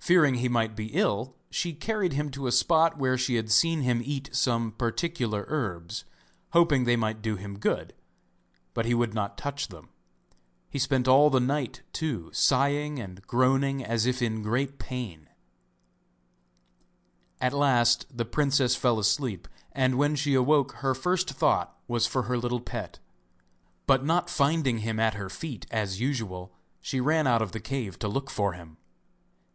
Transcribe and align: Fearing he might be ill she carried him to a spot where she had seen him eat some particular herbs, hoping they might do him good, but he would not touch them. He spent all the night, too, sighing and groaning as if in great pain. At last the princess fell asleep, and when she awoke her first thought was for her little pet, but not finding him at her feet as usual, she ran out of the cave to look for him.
Fearing 0.00 0.36
he 0.36 0.48
might 0.48 0.76
be 0.76 0.92
ill 0.94 1.34
she 1.50 1.72
carried 1.72 2.12
him 2.12 2.30
to 2.30 2.46
a 2.46 2.52
spot 2.52 2.96
where 2.98 3.18
she 3.18 3.34
had 3.34 3.50
seen 3.50 3.80
him 3.80 4.00
eat 4.04 4.28
some 4.32 4.70
particular 4.70 5.46
herbs, 5.48 6.04
hoping 6.50 6.84
they 6.84 6.94
might 6.94 7.22
do 7.22 7.34
him 7.34 7.58
good, 7.58 7.92
but 8.72 8.84
he 8.86 8.94
would 8.94 9.14
not 9.14 9.38
touch 9.38 9.66
them. 9.66 9.88
He 10.68 10.78
spent 10.78 11.08
all 11.08 11.28
the 11.30 11.40
night, 11.40 11.82
too, 11.92 12.30
sighing 12.32 13.00
and 13.00 13.26
groaning 13.26 13.82
as 13.82 14.06
if 14.06 14.22
in 14.22 14.42
great 14.42 14.78
pain. 14.78 15.28
At 17.40 17.54
last 17.54 18.06
the 18.14 18.26
princess 18.26 18.76
fell 18.76 19.00
asleep, 19.00 19.48
and 19.72 19.98
when 19.98 20.14
she 20.14 20.34
awoke 20.34 20.72
her 20.82 20.94
first 20.94 21.30
thought 21.30 21.76
was 21.88 22.06
for 22.06 22.24
her 22.24 22.36
little 22.38 22.60
pet, 22.60 23.00
but 23.86 24.04
not 24.04 24.30
finding 24.30 24.80
him 24.80 25.00
at 25.00 25.14
her 25.14 25.30
feet 25.30 25.66
as 25.72 25.98
usual, 25.98 26.52
she 26.80 27.00
ran 27.00 27.26
out 27.26 27.42
of 27.42 27.50
the 27.50 27.58
cave 27.60 27.98
to 28.00 28.06
look 28.06 28.30
for 28.30 28.52
him. 28.52 28.76